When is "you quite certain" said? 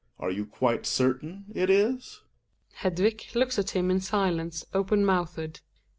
0.31-1.45